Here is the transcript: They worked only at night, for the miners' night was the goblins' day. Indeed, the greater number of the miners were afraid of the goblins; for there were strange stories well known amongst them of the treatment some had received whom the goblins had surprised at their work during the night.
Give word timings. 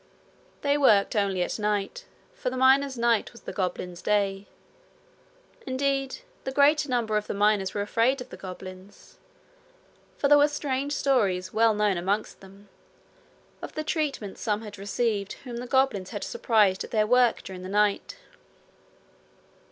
They 0.61 0.79
worked 0.79 1.15
only 1.15 1.43
at 1.43 1.59
night, 1.59 2.05
for 2.33 2.49
the 2.49 2.57
miners' 2.57 2.97
night 2.97 3.31
was 3.31 3.41
the 3.41 3.53
goblins' 3.53 4.01
day. 4.01 4.47
Indeed, 5.67 6.21
the 6.43 6.51
greater 6.51 6.89
number 6.89 7.17
of 7.17 7.27
the 7.27 7.35
miners 7.35 7.75
were 7.75 7.83
afraid 7.83 8.19
of 8.19 8.29
the 8.29 8.35
goblins; 8.35 9.19
for 10.17 10.27
there 10.27 10.39
were 10.39 10.47
strange 10.47 10.93
stories 10.93 11.53
well 11.53 11.75
known 11.75 11.97
amongst 11.97 12.39
them 12.39 12.67
of 13.61 13.73
the 13.75 13.83
treatment 13.83 14.39
some 14.39 14.63
had 14.63 14.79
received 14.79 15.33
whom 15.43 15.57
the 15.57 15.67
goblins 15.67 16.09
had 16.09 16.23
surprised 16.23 16.83
at 16.83 16.89
their 16.89 17.05
work 17.05 17.43
during 17.43 17.61
the 17.61 17.69
night. 17.69 18.17